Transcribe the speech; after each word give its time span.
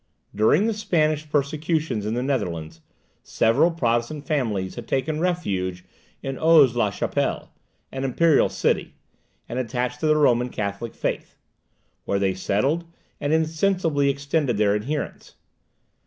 During 0.33 0.65
the 0.65 0.73
Spanish 0.73 1.29
persecutions 1.29 2.07
in 2.07 2.15
the 2.15 2.23
Netherlands, 2.23 2.81
several 3.21 3.69
Protestant 3.69 4.25
families 4.25 4.73
had 4.73 4.87
taken 4.87 5.19
refuge 5.19 5.85
in 6.23 6.37
Aix 6.39 6.73
la 6.73 6.89
Chapelle, 6.89 7.51
an 7.91 8.03
imperial 8.03 8.49
city, 8.49 8.95
and 9.47 9.59
attached 9.59 9.99
to 9.99 10.07
the 10.07 10.17
Roman 10.17 10.49
Catholic 10.49 10.95
faith, 10.95 11.35
where 12.05 12.17
they 12.17 12.33
settled 12.33 12.83
and 13.19 13.31
insensibly 13.31 14.09
extended 14.09 14.57
their 14.57 14.73
adherents. 14.73 15.35